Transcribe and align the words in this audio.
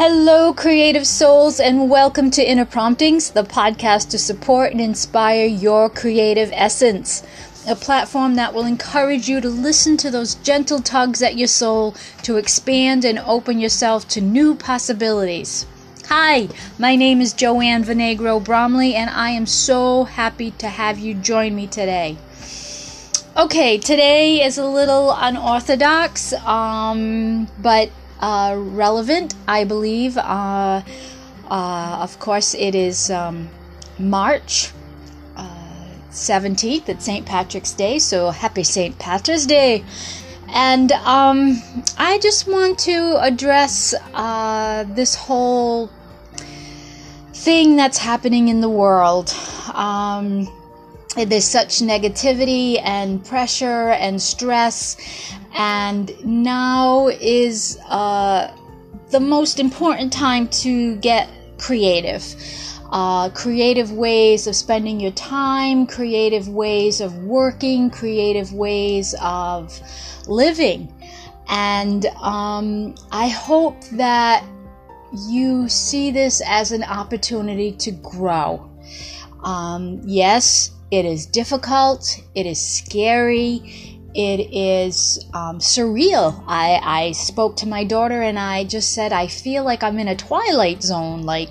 Hello, 0.00 0.52
creative 0.52 1.08
souls, 1.08 1.58
and 1.58 1.90
welcome 1.90 2.30
to 2.30 2.48
Inner 2.48 2.64
Promptings, 2.64 3.32
the 3.32 3.42
podcast 3.42 4.10
to 4.10 4.18
support 4.20 4.70
and 4.70 4.80
inspire 4.80 5.44
your 5.44 5.90
creative 5.90 6.50
essence. 6.52 7.24
A 7.66 7.74
platform 7.74 8.36
that 8.36 8.54
will 8.54 8.64
encourage 8.64 9.28
you 9.28 9.40
to 9.40 9.48
listen 9.48 9.96
to 9.96 10.08
those 10.08 10.36
gentle 10.36 10.78
tugs 10.78 11.20
at 11.20 11.36
your 11.36 11.48
soul 11.48 11.96
to 12.22 12.36
expand 12.36 13.04
and 13.04 13.18
open 13.18 13.58
yourself 13.58 14.06
to 14.10 14.20
new 14.20 14.54
possibilities. 14.54 15.66
Hi, 16.06 16.48
my 16.78 16.94
name 16.94 17.20
is 17.20 17.32
Joanne 17.32 17.82
Venegro 17.82 18.38
Bromley, 18.38 18.94
and 18.94 19.10
I 19.10 19.30
am 19.30 19.46
so 19.46 20.04
happy 20.04 20.52
to 20.58 20.68
have 20.68 21.00
you 21.00 21.14
join 21.14 21.56
me 21.56 21.66
today. 21.66 22.16
Okay, 23.36 23.78
today 23.78 24.44
is 24.44 24.58
a 24.58 24.66
little 24.66 25.10
unorthodox, 25.10 26.34
um, 26.34 27.48
but 27.58 27.90
uh, 28.20 28.54
relevant, 28.56 29.34
I 29.46 29.64
believe. 29.64 30.16
Uh, 30.16 30.82
uh, 31.50 31.98
of 32.00 32.18
course, 32.18 32.54
it 32.54 32.74
is 32.74 33.10
um, 33.10 33.48
March 33.98 34.72
17th, 36.18 36.88
it's 36.88 37.04
St. 37.04 37.24
Patrick's 37.24 37.72
Day, 37.72 37.98
so 37.98 38.30
happy 38.30 38.64
St. 38.64 38.98
Patrick's 38.98 39.46
Day. 39.46 39.84
And 40.48 40.90
um, 40.92 41.62
I 41.98 42.18
just 42.18 42.48
want 42.48 42.78
to 42.80 43.18
address 43.20 43.94
uh, 44.14 44.84
this 44.84 45.14
whole 45.14 45.90
thing 47.34 47.76
that's 47.76 47.98
happening 47.98 48.48
in 48.48 48.60
the 48.60 48.68
world. 48.68 49.34
Um, 49.74 50.48
there's 51.24 51.44
such 51.44 51.80
negativity 51.80 52.80
and 52.82 53.24
pressure 53.24 53.90
and 53.90 54.20
stress 54.20 54.96
and 55.54 56.12
now 56.24 57.08
is 57.08 57.78
uh, 57.88 58.54
the 59.10 59.20
most 59.20 59.58
important 59.58 60.12
time 60.12 60.48
to 60.48 60.96
get 60.96 61.28
creative. 61.58 62.24
Uh, 62.90 63.28
creative 63.30 63.92
ways 63.92 64.46
of 64.46 64.56
spending 64.56 64.98
your 64.98 65.12
time, 65.12 65.86
creative 65.86 66.48
ways 66.48 67.00
of 67.02 67.14
working, 67.24 67.90
creative 67.90 68.52
ways 68.54 69.14
of 69.20 69.78
living. 70.26 70.92
And 71.48 72.06
um, 72.22 72.94
I 73.10 73.28
hope 73.28 73.82
that 73.92 74.44
you 75.26 75.68
see 75.68 76.10
this 76.10 76.40
as 76.46 76.72
an 76.72 76.82
opportunity 76.82 77.72
to 77.72 77.90
grow. 77.90 78.70
Um, 79.44 80.00
yes, 80.04 80.70
it 80.90 81.04
is 81.04 81.26
difficult, 81.26 82.20
it 82.34 82.46
is 82.46 82.60
scary, 82.60 83.98
it 84.14 84.52
is 84.52 85.24
um, 85.34 85.58
surreal. 85.58 86.42
I, 86.46 86.80
I 86.82 87.12
spoke 87.12 87.56
to 87.56 87.68
my 87.68 87.84
daughter 87.84 88.22
and 88.22 88.38
I 88.38 88.64
just 88.64 88.92
said, 88.92 89.12
I 89.12 89.26
feel 89.26 89.64
like 89.64 89.82
I'm 89.82 89.98
in 89.98 90.08
a 90.08 90.16
twilight 90.16 90.82
zone. 90.82 91.22
Like, 91.22 91.50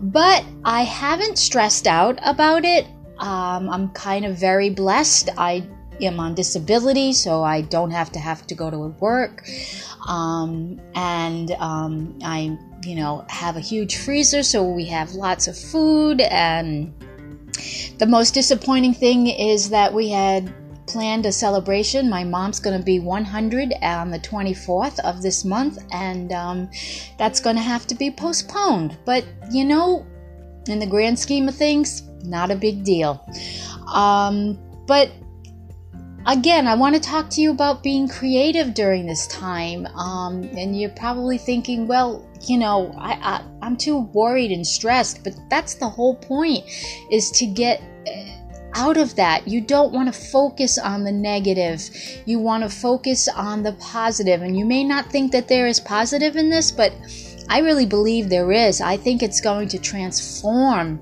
but 0.00 0.44
I 0.64 0.82
haven't 0.82 1.38
stressed 1.38 1.86
out 1.86 2.18
about 2.22 2.64
it. 2.64 2.86
Um, 3.18 3.68
I'm 3.68 3.90
kind 3.90 4.24
of 4.24 4.38
very 4.38 4.70
blessed. 4.70 5.30
I 5.36 5.66
am 6.00 6.18
on 6.18 6.34
disability, 6.34 7.12
so 7.12 7.42
I 7.42 7.60
don't 7.60 7.90
have 7.90 8.10
to 8.12 8.18
have 8.18 8.46
to 8.48 8.54
go 8.54 8.70
to 8.70 8.78
work. 8.78 9.44
Um, 10.08 10.80
and 10.94 11.52
um, 11.52 12.18
I, 12.24 12.56
you 12.82 12.96
know, 12.96 13.24
have 13.28 13.56
a 13.56 13.60
huge 13.60 13.96
freezer, 13.96 14.42
so 14.42 14.64
we 14.64 14.86
have 14.86 15.12
lots 15.12 15.46
of 15.46 15.56
food. 15.56 16.20
And 16.20 16.92
the 18.02 18.06
most 18.08 18.34
disappointing 18.34 18.92
thing 18.92 19.28
is 19.28 19.70
that 19.70 19.94
we 19.94 20.08
had 20.08 20.52
planned 20.88 21.24
a 21.24 21.30
celebration. 21.30 22.10
My 22.10 22.24
mom's 22.24 22.58
going 22.58 22.76
to 22.76 22.84
be 22.84 22.98
100 22.98 23.74
on 23.80 24.10
the 24.10 24.18
24th 24.18 24.98
of 25.04 25.22
this 25.22 25.44
month, 25.44 25.78
and 25.92 26.32
um, 26.32 26.68
that's 27.16 27.38
going 27.38 27.54
to 27.54 27.62
have 27.62 27.86
to 27.86 27.94
be 27.94 28.10
postponed. 28.10 28.98
But 29.04 29.24
you 29.52 29.64
know, 29.64 30.04
in 30.66 30.80
the 30.80 30.86
grand 30.86 31.16
scheme 31.16 31.48
of 31.48 31.54
things, 31.54 32.02
not 32.24 32.50
a 32.50 32.56
big 32.56 32.82
deal. 32.82 33.24
Um, 33.86 34.58
but 34.88 35.12
again, 36.26 36.66
I 36.66 36.74
want 36.74 36.96
to 36.96 37.00
talk 37.00 37.30
to 37.30 37.40
you 37.40 37.52
about 37.52 37.84
being 37.84 38.08
creative 38.08 38.74
during 38.74 39.06
this 39.06 39.28
time. 39.28 39.86
Um, 39.86 40.42
and 40.58 40.76
you're 40.76 40.90
probably 40.90 41.38
thinking, 41.38 41.86
well, 41.86 42.28
you 42.48 42.58
know, 42.58 42.92
I, 42.98 43.12
I, 43.12 43.44
I'm 43.62 43.76
too 43.76 44.00
worried 44.12 44.50
and 44.50 44.66
stressed. 44.66 45.22
But 45.22 45.34
that's 45.48 45.74
the 45.74 45.88
whole 45.88 46.16
point, 46.16 46.64
is 47.12 47.30
to 47.38 47.46
get 47.46 47.80
out 48.74 48.96
of 48.96 49.14
that. 49.16 49.46
You 49.46 49.60
don't 49.60 49.92
want 49.92 50.12
to 50.12 50.20
focus 50.20 50.78
on 50.78 51.04
the 51.04 51.12
negative. 51.12 51.88
You 52.26 52.38
want 52.38 52.62
to 52.62 52.68
focus 52.68 53.28
on 53.28 53.62
the 53.62 53.72
positive. 53.74 54.42
And 54.42 54.58
you 54.58 54.64
may 54.64 54.84
not 54.84 55.10
think 55.10 55.32
that 55.32 55.48
there 55.48 55.66
is 55.66 55.80
positive 55.80 56.36
in 56.36 56.50
this, 56.50 56.70
but 56.70 56.92
I 57.48 57.60
really 57.60 57.86
believe 57.86 58.28
there 58.28 58.52
is. 58.52 58.80
I 58.80 58.96
think 58.96 59.22
it's 59.22 59.40
going 59.40 59.68
to 59.68 59.78
transform 59.78 61.00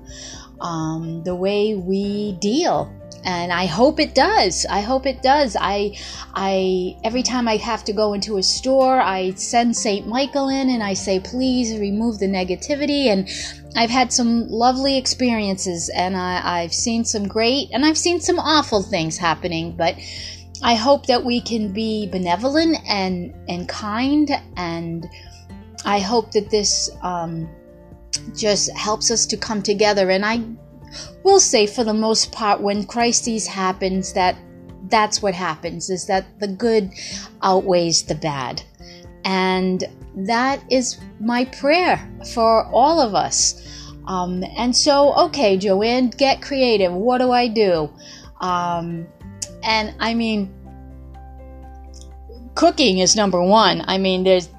um, 0.59 1.23
the 1.23 1.35
way 1.35 1.75
we 1.75 2.33
deal 2.33 2.91
and 3.23 3.51
I 3.51 3.65
hope 3.65 3.99
it 3.99 4.15
does. 4.15 4.65
I 4.69 4.81
hope 4.81 5.05
it 5.05 5.21
does. 5.21 5.55
I, 5.59 5.97
I 6.33 6.97
every 7.03 7.23
time 7.23 7.47
I 7.47 7.57
have 7.57 7.83
to 7.85 7.93
go 7.93 8.13
into 8.13 8.37
a 8.37 8.43
store, 8.43 8.99
I 8.99 9.31
send 9.31 9.75
Saint 9.75 10.07
Michael 10.07 10.49
in 10.49 10.69
and 10.69 10.81
I 10.81 10.93
say, 10.93 11.19
please 11.19 11.77
remove 11.79 12.19
the 12.19 12.27
negativity. 12.27 13.05
And 13.05 13.29
I've 13.75 13.89
had 13.89 14.11
some 14.11 14.47
lovely 14.47 14.97
experiences, 14.97 15.89
and 15.89 16.17
I, 16.17 16.41
I've 16.61 16.73
seen 16.73 17.05
some 17.05 17.27
great, 17.27 17.69
and 17.71 17.85
I've 17.85 17.97
seen 17.97 18.19
some 18.19 18.39
awful 18.39 18.81
things 18.83 19.17
happening. 19.17 19.75
But 19.75 19.95
I 20.61 20.75
hope 20.75 21.05
that 21.07 21.23
we 21.23 21.41
can 21.41 21.71
be 21.71 22.07
benevolent 22.07 22.77
and 22.87 23.33
and 23.47 23.67
kind, 23.67 24.29
and 24.57 25.07
I 25.85 25.99
hope 25.99 26.31
that 26.31 26.49
this 26.49 26.89
um, 27.01 27.49
just 28.35 28.71
helps 28.75 29.09
us 29.09 29.25
to 29.27 29.37
come 29.37 29.61
together. 29.61 30.09
And 30.09 30.25
I 30.25 30.43
we'll 31.23 31.39
say 31.39 31.65
for 31.65 31.83
the 31.83 31.93
most 31.93 32.31
part 32.31 32.61
when 32.61 32.85
crises 32.85 33.47
happens 33.47 34.13
that 34.13 34.35
that's 34.89 35.21
what 35.21 35.33
happens 35.33 35.89
is 35.89 36.05
that 36.07 36.25
the 36.39 36.47
good 36.47 36.91
outweighs 37.41 38.03
the 38.03 38.15
bad 38.15 38.61
and 39.25 39.83
that 40.15 40.61
is 40.69 40.99
my 41.19 41.45
prayer 41.45 41.97
for 42.33 42.65
all 42.67 42.99
of 42.99 43.15
us. 43.15 43.67
Um, 44.07 44.43
and 44.57 44.75
so 44.75 45.13
okay 45.15 45.57
joanne 45.57 46.09
get 46.09 46.41
creative. 46.41 46.91
What 46.91 47.19
do 47.19 47.31
i 47.31 47.47
do? 47.47 47.89
Um, 48.39 49.07
and 49.63 49.93
i 49.99 50.13
mean 50.13 50.53
cooking 52.55 52.99
is 52.99 53.15
number 53.15 53.41
one. 53.41 53.83
I 53.87 53.97
mean 53.97 54.23
there's 54.23 54.49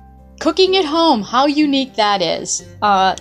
cooking 0.40 0.76
at 0.76 0.84
home 0.84 1.22
how 1.22 1.46
unique 1.46 1.94
that 1.96 2.22
is. 2.22 2.66
Uh, 2.80 3.16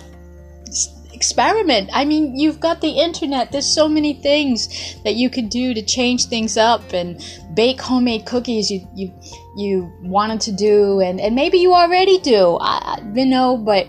experiment. 1.22 1.88
I 1.92 2.04
mean, 2.04 2.36
you've 2.36 2.58
got 2.58 2.80
the 2.80 2.90
internet. 3.06 3.52
There's 3.52 3.72
so 3.80 3.88
many 3.88 4.12
things 4.12 4.96
that 5.04 5.14
you 5.14 5.30
could 5.30 5.50
do 5.50 5.72
to 5.72 5.80
change 5.80 6.26
things 6.26 6.56
up 6.56 6.92
and 6.92 7.08
bake 7.54 7.80
homemade 7.80 8.26
cookies 8.26 8.72
you 8.72 8.80
you 8.92 9.14
you 9.56 9.92
wanted 10.02 10.40
to 10.48 10.52
do, 10.52 11.00
and 11.00 11.20
and 11.20 11.36
maybe 11.36 11.58
you 11.58 11.74
already 11.74 12.18
do. 12.18 12.58
I, 12.60 13.00
you 13.14 13.26
know, 13.26 13.56
but 13.56 13.86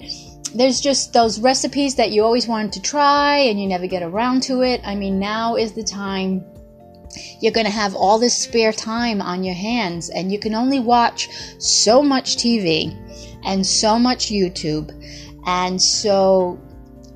there's 0.54 0.80
just 0.80 1.14
those 1.14 1.40
recipes 1.40 1.96
that 1.96 2.12
you 2.12 2.24
always 2.24 2.48
wanted 2.48 2.72
to 2.74 2.82
try 2.82 3.38
and 3.38 3.60
you 3.60 3.68
never 3.68 3.88
get 3.88 4.04
around 4.04 4.44
to 4.44 4.62
it. 4.62 4.80
I 4.86 4.94
mean, 4.94 5.18
now 5.18 5.56
is 5.56 5.72
the 5.74 5.82
time 5.84 6.46
you're 7.42 7.58
going 7.60 7.66
to 7.66 7.80
have 7.82 7.96
all 7.96 8.20
this 8.20 8.38
spare 8.38 8.72
time 8.72 9.22
on 9.22 9.44
your 9.44 9.56
hands 9.56 10.12
and 10.12 10.32
you 10.32 10.40
can 10.40 10.54
only 10.54 10.80
watch 10.80 11.30
so 11.58 12.04
much 12.04 12.38
TV 12.38 12.94
and 13.44 13.66
so 13.66 13.98
much 13.98 14.28
YouTube. 14.28 14.88
And 15.46 15.82
so 15.82 16.60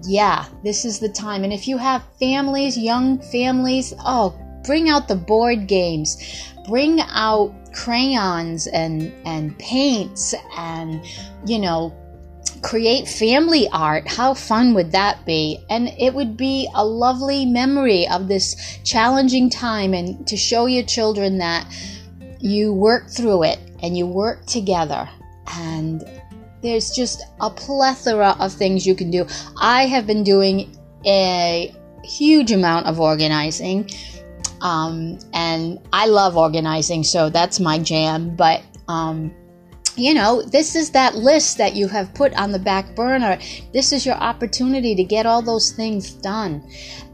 yeah, 0.08 0.46
this 0.64 0.86
is 0.86 1.00
the 1.00 1.10
time. 1.10 1.44
And 1.44 1.54
if 1.54 1.68
you 1.68 1.78
have 1.78 2.04
families, 2.20 2.78
young 2.78 3.20
families, 3.20 3.94
oh, 4.00 4.38
bring 4.66 4.90
out 4.90 5.08
the 5.08 5.16
board 5.16 5.68
games, 5.68 6.18
bring 6.68 7.02
out 7.02 7.54
crayons 7.74 8.68
and 8.68 9.14
and 9.26 9.58
paints 9.60 10.34
and 10.58 11.06
you 11.46 11.60
know 11.60 11.94
create 12.62 13.08
family 13.08 13.68
art. 13.72 14.08
How 14.08 14.34
fun 14.34 14.74
would 14.74 14.92
that 14.92 15.26
be? 15.26 15.64
And 15.70 15.90
it 16.00 16.14
would 16.14 16.38
be 16.38 16.70
a 16.74 16.84
lovely 16.84 17.46
memory 17.46 18.08
of 18.08 18.28
this 18.28 18.80
challenging 18.84 19.50
time 19.50 19.94
and 19.94 20.26
to 20.28 20.38
show 20.38 20.66
your 20.66 20.84
children 20.84 21.38
that 21.38 21.68
you 22.40 22.74
work 22.74 23.10
through 23.10 23.44
it 23.44 23.60
and 23.84 23.98
you 23.98 24.08
work 24.08 24.46
together. 24.46 25.08
And 25.54 26.04
there's 26.68 26.92
just 26.92 27.24
a 27.40 27.50
plethora 27.50 28.36
of 28.40 28.52
things 28.52 28.86
you 28.86 28.94
can 28.94 29.10
do. 29.10 29.26
I 29.60 29.86
have 29.86 30.06
been 30.06 30.24
doing 30.24 30.76
a 31.06 31.74
huge 32.04 32.52
amount 32.52 32.88
of 32.88 33.00
organizing. 33.00 33.90
Um, 34.62 35.20
and 35.34 35.80
I 35.94 36.08
love 36.08 36.36
organizing, 36.36 37.04
so 37.04 37.30
that's 37.30 37.60
my 37.60 37.80
jam. 37.80 38.36
But, 38.36 38.64
um, 38.88 39.34
you 39.96 40.14
know, 40.14 40.42
this 40.42 40.76
is 40.76 40.92
that 40.92 41.16
list 41.16 41.58
that 41.58 41.76
you 41.76 41.88
have 41.88 42.14
put 42.14 42.34
on 42.36 42.52
the 42.52 42.60
back 42.60 42.96
burner. 42.96 43.38
This 43.72 43.92
is 43.92 44.06
your 44.06 44.16
opportunity 44.16 44.96
to 44.96 45.04
get 45.04 45.26
all 45.26 45.42
those 45.42 45.72
things 45.72 46.12
done 46.12 46.68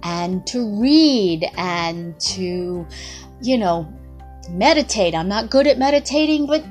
and 0.03 0.45
to 0.47 0.81
read 0.81 1.45
and 1.57 2.19
to, 2.21 2.87
you 3.41 3.57
know, 3.57 3.91
meditate. 4.49 5.13
I'm 5.15 5.27
not 5.27 5.49
good 5.49 5.67
at 5.67 5.77
meditating, 5.77 6.47
but 6.47 6.63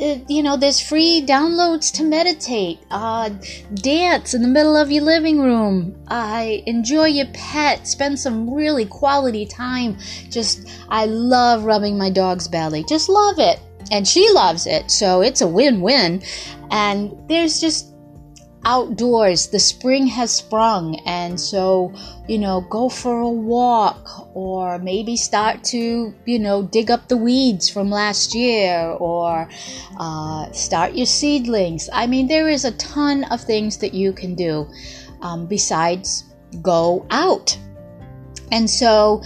you 0.00 0.42
know, 0.42 0.56
there's 0.56 0.80
free 0.80 1.22
downloads 1.26 1.92
to 1.96 2.02
meditate, 2.02 2.78
uh, 2.90 3.28
dance 3.74 4.32
in 4.32 4.40
the 4.40 4.48
middle 4.48 4.74
of 4.74 4.90
your 4.90 5.04
living 5.04 5.40
room, 5.40 5.94
uh, 6.08 6.42
enjoy 6.66 7.04
your 7.04 7.26
pet, 7.34 7.86
spend 7.86 8.18
some 8.18 8.52
really 8.52 8.86
quality 8.86 9.44
time. 9.44 9.98
Just, 10.30 10.68
I 10.88 11.04
love 11.04 11.64
rubbing 11.64 11.98
my 11.98 12.08
dog's 12.10 12.48
belly. 12.48 12.82
Just 12.88 13.08
love 13.10 13.38
it. 13.38 13.60
And 13.92 14.08
she 14.08 14.30
loves 14.30 14.66
it. 14.66 14.90
So 14.90 15.20
it's 15.20 15.42
a 15.42 15.48
win 15.48 15.80
win. 15.80 16.22
And 16.70 17.12
there's 17.28 17.60
just 17.60 17.89
outdoors. 18.64 19.48
The 19.48 19.58
spring 19.58 20.06
has 20.08 20.30
sprung, 20.30 21.00
and 21.06 21.40
so, 21.40 21.92
you 22.28 22.38
know, 22.38 22.60
go 22.60 22.88
for 22.88 23.20
a 23.20 23.28
walk 23.28 24.34
or 24.34 24.78
maybe 24.78 25.16
start 25.16 25.64
to, 25.64 26.14
you 26.24 26.38
know, 26.38 26.62
dig 26.62 26.90
up 26.90 27.08
the 27.08 27.16
weeds 27.16 27.68
from 27.68 27.90
last 27.90 28.34
year 28.34 28.80
or 28.82 29.48
uh, 29.98 30.50
start 30.52 30.94
your 30.94 31.06
seedlings. 31.06 31.88
I 31.92 32.06
mean, 32.06 32.28
there 32.28 32.48
is 32.48 32.64
a 32.64 32.72
ton 32.72 33.24
of 33.24 33.40
things 33.40 33.78
that 33.78 33.94
you 33.94 34.12
can 34.12 34.34
do 34.34 34.68
um, 35.22 35.46
besides 35.46 36.24
go 36.62 37.06
out. 37.10 37.56
And 38.52 38.68
so, 38.68 39.22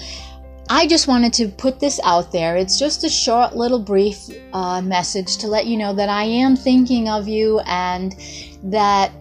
I 0.71 0.87
just 0.87 1.09
wanted 1.09 1.35
to 1.35 1.49
put 1.49 1.79
this 1.79 2.01
out 2.05 2.33
there. 2.33 2.57
It's 2.57 2.79
just 2.79 3.05
a 3.05 3.11
short, 3.11 3.55
little, 3.55 3.79
brief 3.79 4.19
uh, 4.55 4.81
message 4.81 5.37
to 5.39 5.47
let 5.47 5.67
you 5.67 5.77
know 5.77 5.93
that 5.93 6.09
I 6.09 6.25
am 6.25 6.57
thinking 6.57 7.09
of 7.09 7.29
you 7.29 7.61
and 7.67 8.15
that 8.63 9.13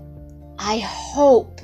I 0.60 0.80
hope 0.80 1.62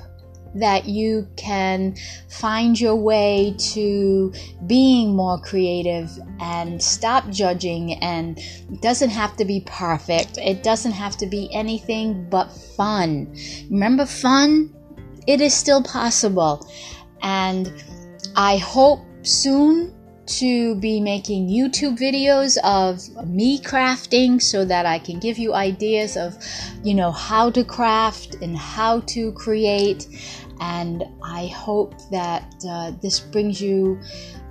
that 0.55 0.85
you 0.85 1.27
can 1.35 1.95
find 2.27 2.79
your 2.79 2.95
way 2.95 3.55
to 3.59 4.33
being 4.65 5.15
more 5.15 5.39
creative 5.39 6.09
and 6.39 6.81
stop 6.81 7.29
judging 7.29 7.93
and 7.95 8.39
it 8.39 8.81
doesn't 8.81 9.11
have 9.11 9.35
to 9.37 9.45
be 9.45 9.61
perfect. 9.67 10.37
It 10.37 10.63
doesn't 10.63 10.93
have 10.93 11.17
to 11.17 11.27
be 11.27 11.53
anything 11.53 12.27
but 12.29 12.51
fun. 12.51 13.35
Remember 13.69 14.05
fun 14.05 14.75
it 15.27 15.41
is 15.41 15.53
still 15.53 15.83
possible. 15.83 16.67
And 17.21 17.71
i 18.35 18.57
hope 18.57 19.01
soon 19.23 19.93
to 20.29 20.75
be 20.75 20.99
making 20.99 21.47
YouTube 21.47 21.97
videos 21.97 22.57
of 22.63 23.27
me 23.27 23.59
crafting 23.59 24.41
so 24.41 24.63
that 24.65 24.85
I 24.85 24.99
can 24.99 25.19
give 25.19 25.37
you 25.37 25.53
ideas 25.53 26.17
of, 26.17 26.37
you 26.83 26.93
know, 26.93 27.11
how 27.11 27.49
to 27.51 27.63
craft 27.63 28.35
and 28.41 28.55
how 28.57 29.01
to 29.01 29.31
create. 29.33 30.07
And 30.61 31.03
I 31.23 31.47
hope 31.47 31.95
that 32.11 32.53
uh, 32.67 32.91
this 33.01 33.19
brings 33.19 33.61
you 33.61 33.99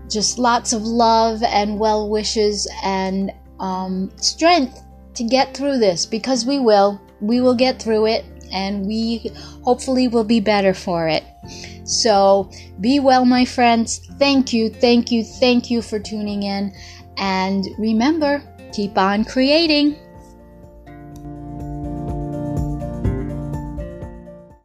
just 0.09 0.39
lots 0.39 0.73
of 0.73 0.83
love 0.83 1.43
and 1.43 1.79
well 1.79 2.09
wishes 2.09 2.67
and 2.83 3.31
um, 3.61 4.11
strength 4.17 4.83
to 5.15 5.25
get 5.25 5.57
through 5.57 5.79
this 5.79 6.07
because 6.07 6.45
we 6.45 6.59
will. 6.59 7.01
We 7.21 7.41
will 7.41 7.55
get 7.55 7.83
through 7.83 8.07
it 8.07 8.25
and 8.53 8.87
we 8.87 9.31
hopefully 9.63 10.09
will 10.09 10.25
be 10.25 10.41
better 10.41 10.75
for 10.75 11.09
it. 11.09 11.25
So 11.85 12.51
be 12.81 13.01
well, 13.01 13.25
my 13.25 13.45
friends. 13.45 13.99
Thank 14.19 14.53
you, 14.53 14.69
thank 14.69 15.11
you, 15.11 15.25
thank 15.25 15.71
you 15.71 15.83
for 15.83 15.99
tuning 15.99 16.43
in. 16.43 16.75
And 17.17 17.67
remember, 17.79 18.43
keep 18.73 18.97
on 18.99 19.25
creating. 19.25 19.97